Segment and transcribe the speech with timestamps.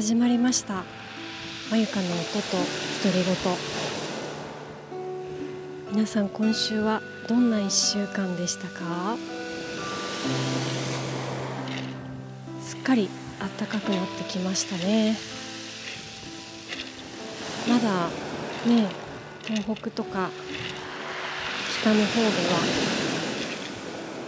[0.00, 0.82] 始まりました。
[1.70, 2.56] まゆかの音と
[3.04, 3.34] 独り言。
[5.92, 9.18] 皆さん今週はどんな1週間でしたか？
[12.62, 13.10] すっかり
[13.58, 15.18] 暖かくなってきましたね。
[17.68, 18.08] まだ
[18.66, 18.88] ね
[19.44, 20.30] 東北とか
[21.82, 22.32] 北の方では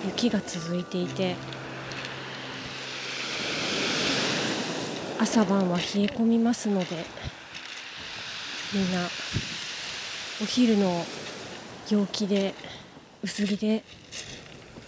[0.05, 1.35] 雪が続いていて
[5.23, 6.97] 朝晩は冷え込みますので
[8.75, 9.07] みんな
[10.43, 11.07] お昼の
[11.89, 12.55] 陽気で
[13.23, 13.85] 薄着で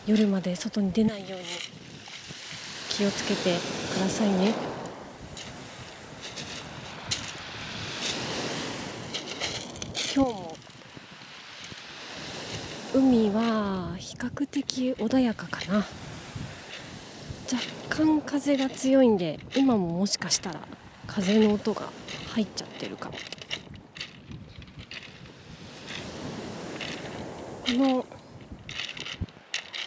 [0.08, 1.44] 夜まで外に出ないように
[2.88, 3.56] 気をつけて
[3.94, 4.52] くださいね。
[10.16, 10.56] 今日も
[12.92, 15.86] 海は比較的穏やかかな
[17.88, 20.60] 干風が強いんで今ももしかしたら
[21.06, 21.91] 風の音が
[22.30, 23.14] 入っちゃってるかも。
[27.64, 28.06] この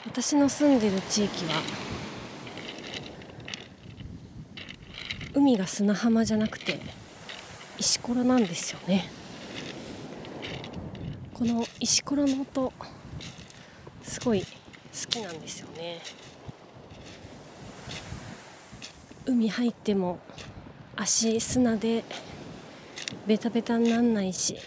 [0.06, 1.62] 私の住んでる地域は
[5.34, 6.80] 海が砂浜じゃなくて
[7.78, 9.10] 石ころなんですよね。
[11.36, 12.74] この石ころの音
[14.02, 14.48] すごい好
[15.08, 16.02] きなんですよね。
[19.28, 20.20] 海入っても
[20.96, 22.06] 足砂で
[23.28, 24.58] ベタベタになんないし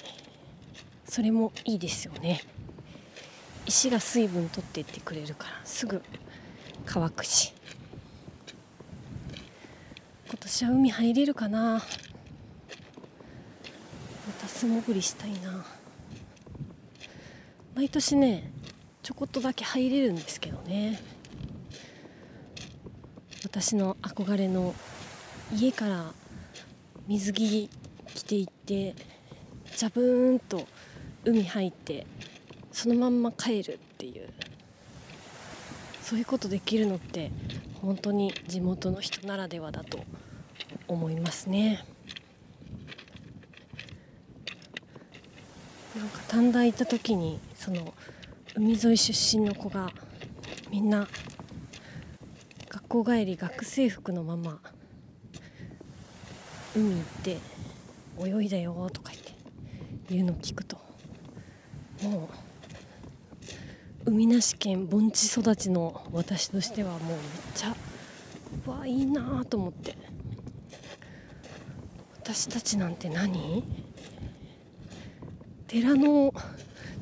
[1.07, 2.41] それもいいですよね。
[3.67, 6.03] 石が水分取っていってくれるからすぐ
[6.87, 7.53] 乾くし。
[10.29, 11.75] 今年は海入れるかな。
[11.75, 11.81] ま
[14.41, 15.65] た素潜りしたいな。
[17.75, 18.53] 毎年ね
[19.03, 21.01] ちょこっとだけ入れるんですけどね。
[23.51, 24.77] 私の憧れの
[25.53, 26.13] 家から
[27.09, 27.69] 水着
[28.15, 28.95] 着ていって
[29.77, 30.69] ジャブーンと
[31.25, 32.07] 海入って
[32.71, 34.29] そのまんま帰るっていう
[36.01, 37.33] そういうことできるのって
[37.83, 39.99] 本当に地元の人ならではだと
[40.87, 41.85] 思いますね。
[45.97, 47.95] なんか短大行った時にその
[48.55, 49.91] 海沿い出身の子が
[50.71, 51.09] みんな
[52.91, 54.59] 校帰り学生服のまま
[56.75, 57.39] 海行って
[58.19, 59.33] 泳いだよとか言って
[60.09, 60.77] 言うのを聞くと
[62.03, 62.29] も
[64.07, 67.19] う海なし県盆地育ちの私としてはもうめっ
[67.55, 67.77] ちゃ
[68.67, 69.97] うわいいなと思って
[72.25, 73.63] 私たちなんて何？
[75.69, 76.35] 寺の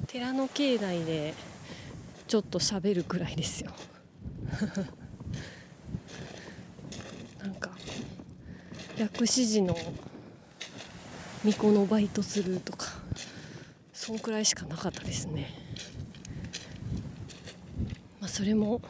[0.06, 1.32] 寺の境内で
[2.26, 3.70] ちょっと喋るくらいですよ。
[7.48, 7.70] なんか
[8.98, 9.74] 薬師寺の
[11.44, 12.88] 巫女のバイトするとか
[13.94, 15.50] そんくらいしかなかったですね。
[18.20, 18.82] まあそれも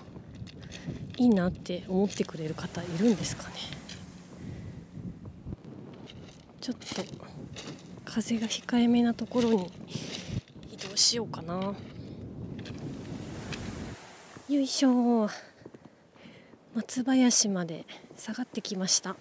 [1.19, 3.55] いいなって思ってくれる方いるんですかね。
[6.61, 6.87] ちょっと
[8.05, 9.71] 風が控えめなところに
[10.73, 11.75] 移動しようかな。
[14.49, 15.31] よいしょ
[16.75, 17.87] 松林まで
[18.29, 19.11] 下がってきました。
[19.11, 19.17] あ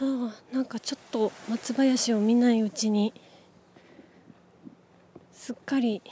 [0.00, 3.12] あなんかちょっと松林を見ないうちに
[5.32, 6.02] すっかり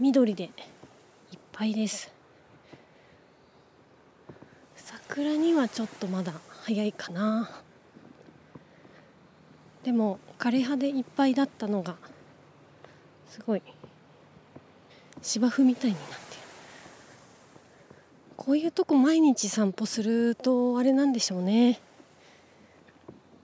[0.00, 0.50] 緑でいっ
[1.52, 2.12] ぱいです。
[4.74, 6.32] 桜にはちょっとまだ
[6.64, 7.62] 早いかな。
[9.84, 11.94] でも枯葉でいっぱいだったのが
[13.28, 13.62] すごい
[15.22, 16.23] 芝生みたいになって
[18.36, 21.80] こういうとこ毎日散歩するとあれなんでしょうね。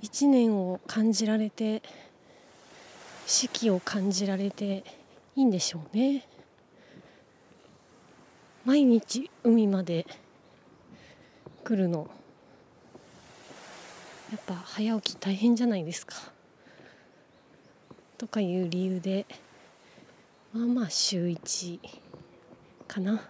[0.03, 1.83] 一年を感じられて
[3.27, 4.85] 四季を感じられて
[5.37, 6.27] いいんでしょうね。
[8.65, 10.07] 毎日海まで
[11.65, 12.11] 来るの。
[14.33, 16.17] やっぱ早起き大変じゃないですか。
[18.19, 19.25] とかいう理由で
[20.53, 21.79] まあまあ週1
[22.89, 23.23] かな。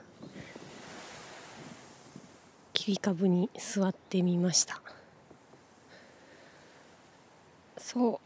[2.80, 4.80] 切り株に座ってみました。
[7.76, 8.18] そう。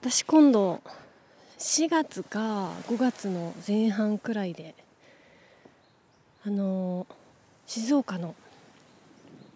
[0.00, 0.80] 私今度
[1.58, 4.76] 4月か5月の前半くらいで
[6.44, 7.08] あの
[7.66, 8.36] 静岡の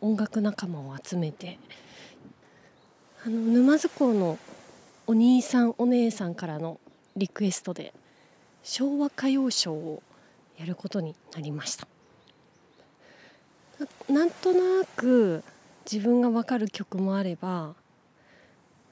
[0.01, 1.57] 音楽仲間を集めて
[3.25, 4.37] あの沼津港の
[5.07, 6.81] お兄さんお姉さんからの
[7.17, 7.95] リクエストで
[8.65, 10.03] 昭和歌謡ショーを
[10.59, 11.87] やることになりました。
[14.09, 15.43] なんとなく
[15.91, 17.75] 自分が分かる曲もあれば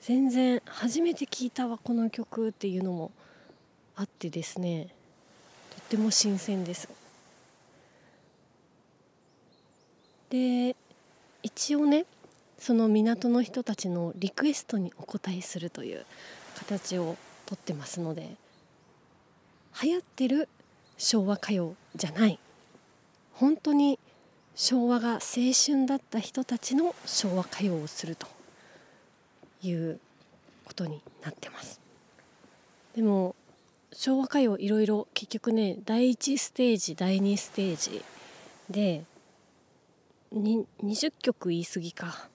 [0.01, 3.11] 全然初めて聞いたわこの曲っていうのも
[3.97, 4.89] あってですね
[5.71, 6.89] とっても新鮮です。
[10.31, 10.77] で
[11.43, 12.05] 一応ね
[12.59, 16.05] その港の人たちのリクエストにお答えするという
[16.57, 18.29] 形をとってますので
[19.83, 20.49] 流行ってる
[20.99, 22.39] 昭和歌謡じゃない
[23.33, 23.99] 本当に
[24.61, 28.27] 昭和が青春だった人たちの昭和歌謡をすると
[29.63, 30.01] いう
[30.65, 31.81] ことになってます。
[32.97, 33.37] でも
[33.93, 38.05] 昭和歌謡いろいろ結局ね第1ステージ第2ステージ
[38.69, 39.05] で
[40.35, 42.29] 20曲言い過ぎか。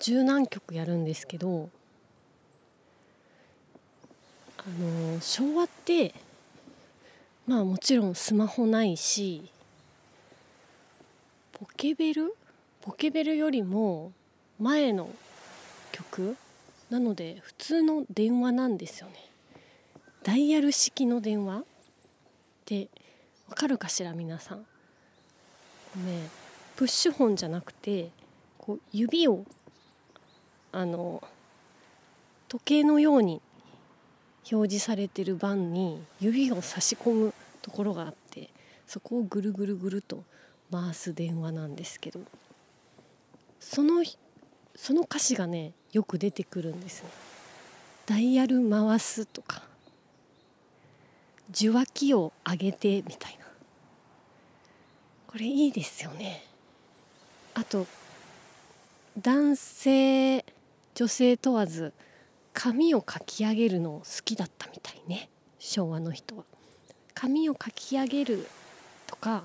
[0.00, 1.68] 十何曲やるんですけど
[4.58, 6.12] あの昭和って
[7.46, 9.48] まあもちろんスマホないし
[11.60, 12.34] ポケベル？
[12.80, 14.12] ポケベルよりも
[14.58, 15.10] 前の
[15.92, 16.34] 曲？
[16.88, 19.16] なので普通の電話なんですよね。
[20.22, 21.58] ダイヤル式の電話？
[21.58, 21.64] っ
[22.64, 22.88] て
[23.46, 24.14] わかるかしら？
[24.14, 24.60] 皆さん。
[24.60, 24.64] ね
[26.76, 28.08] プッシュホンじゃなくて
[28.56, 29.44] こう指を
[30.72, 31.22] あの
[32.48, 33.42] 時計のように
[34.50, 38.48] 表示されてる盤に指を差し込むところがあって
[38.86, 40.24] そこをぐるぐるぐると
[40.70, 42.20] 回す電話なんですけど
[43.58, 44.04] その
[44.76, 47.10] その歌詞がねよく出てくるんですね。
[48.06, 49.62] ダイヤル回すとか
[51.50, 53.46] 受話器を上げてみたいな
[55.26, 56.44] これいいですよね。
[57.54, 57.86] あと
[59.20, 60.44] 男性
[60.94, 61.92] 女性問わず
[62.52, 65.28] 髪をかき上げるの好きだったみたいね
[65.58, 66.44] 昭和の人は。
[67.14, 68.46] 髪をかき上げる
[69.06, 69.44] とか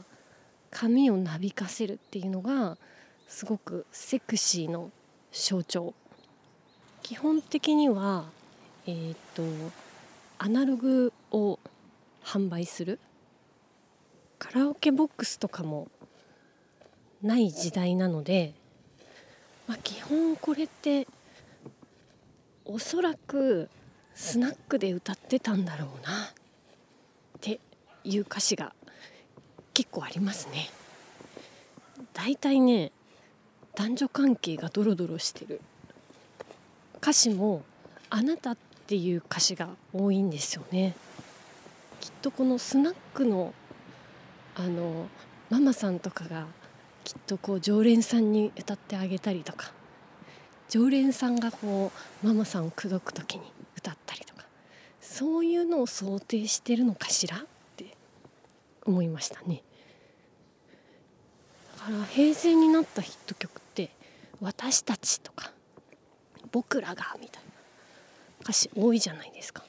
[0.75, 2.77] 髪をなびかせるっていうのが
[3.29, 4.91] すごくセクシーの
[5.31, 5.93] 象徴。
[7.01, 8.25] 基本的には
[8.85, 9.43] えっ、と
[10.37, 11.59] アナログを
[12.25, 12.99] 販売する。
[14.37, 15.87] カラオケボックスとかも
[17.21, 18.53] ない時代なので、
[19.67, 21.07] まあ、基本これって
[22.65, 23.69] おそらく
[24.13, 26.31] スナックで歌ってたんだろうなっ
[27.39, 27.61] て
[28.03, 28.73] いう歌詞が
[29.75, 30.69] 結構ありますね。
[32.13, 32.91] だいいね
[33.75, 35.59] 男女関係がドロドロしてる
[37.01, 37.61] 歌詞も
[38.09, 38.57] 「あなた」っ
[38.87, 40.95] ていう歌詞が多いんですよね。
[41.99, 43.53] きっとこのスナックの
[44.55, 45.07] あの
[45.49, 46.47] ママさんとかが
[47.03, 49.73] きっとこう常連さんに歌ってあげたりとか
[50.69, 51.91] 常連さんがこ
[52.23, 53.43] うママさんを口説く時に
[53.75, 54.45] 歌ったりとか
[55.01, 57.45] そういうのを想定してるのかしら？
[58.85, 59.63] 思いましたね。
[61.77, 63.91] だから平成になったヒット曲って
[64.41, 65.51] 「私たち」とか
[66.51, 67.49] 「僕らが」みたいな
[68.41, 69.63] 歌詞多いじゃないですか。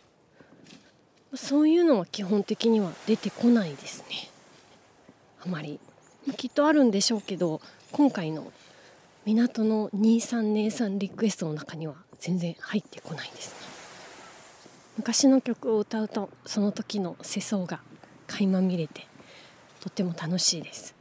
[1.34, 4.30] そういうのは基本的には出てこないですね
[5.44, 5.78] あまり
[6.36, 7.60] きっとあるんでしょうけど
[7.92, 8.52] 今回の
[9.24, 13.56] 港の兄さん姉さんリクエストの中には全然入ってこないですね
[14.96, 17.80] 昔の曲を歌うとその時の世相が
[18.26, 19.06] 垣間見れて
[19.80, 20.94] とても楽しいです。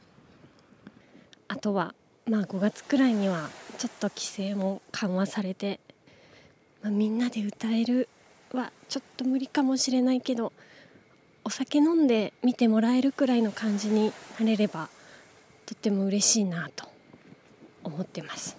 [1.47, 1.93] あとは
[2.27, 5.79] まあ5月くらいにはちょっと規制も緩和されて、
[6.81, 8.09] まあ、みんなで歌える
[8.53, 10.53] はちょっと無理かもしれないけど
[11.43, 14.89] お酒飲んで見てもらえるくらいの感じになれれば
[15.65, 16.87] とっても嬉しいなと
[17.83, 18.57] 思ってます。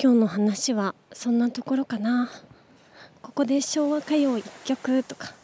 [0.00, 2.30] 今日の話はそんなところかな。
[3.20, 5.37] ここで昭和歌謡1曲とか。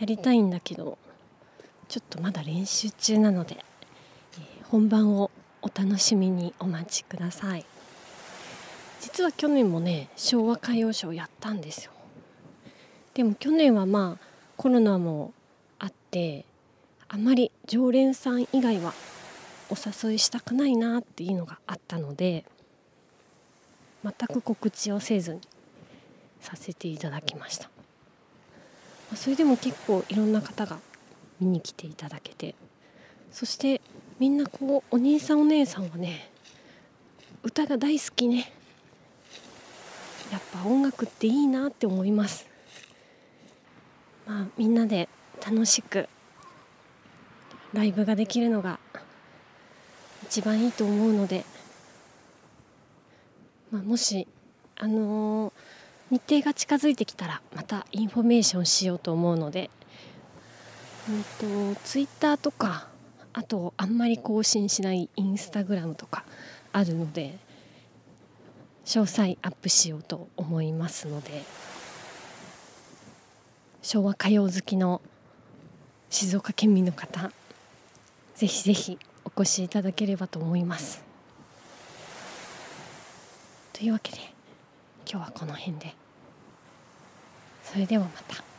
[0.00, 0.98] やりたいんだけど
[1.88, 3.58] ちょっとまだ練習中なので、
[4.34, 5.30] えー、本番を
[5.62, 7.66] お楽しみにお待ちください。
[9.00, 11.92] 実は去年もね昭和歌謡ショーやったんですよ。
[13.14, 14.24] でも去年はまあ
[14.56, 15.32] コロナも
[15.78, 16.44] あって
[17.08, 18.94] あまり常連さん以外は
[19.68, 22.44] お誘いしたくないなっていうのがあったので
[24.02, 25.40] 全く告知をせずに
[26.40, 27.70] させていただきました。
[29.14, 30.78] それでも結構いろんな方が
[31.40, 32.54] 見に来ていただけて
[33.32, 33.80] そして
[34.18, 36.30] みんなこうお兄さんお姉さんはね
[37.42, 38.52] 歌が大好きね。
[40.30, 42.46] やっぱ音楽っていいなって思います。
[44.26, 45.08] まあみんなで
[45.44, 46.08] 楽しく
[47.72, 48.78] ライブができるのが
[50.24, 51.44] 一番いいと思うので、
[53.70, 54.28] まあ、もし、
[54.76, 55.52] あのー、
[56.10, 59.70] 日程が近づいてきたらまたインフォメーションしようと思うので、
[61.08, 62.88] うんと、ツイッターとか
[63.32, 66.24] あとあんまり更新しないインスタグラムとか
[66.72, 67.38] あるので
[68.84, 71.44] 詳細アップしようと思いますので
[73.82, 75.00] 昭和歌謡好きの
[76.10, 77.30] 静岡県民の方
[78.34, 81.02] ぜひぜひお越しいただければと思います。
[83.72, 84.18] というわけで
[85.10, 85.99] 今日はこの辺で。
[87.72, 88.49] それではまた。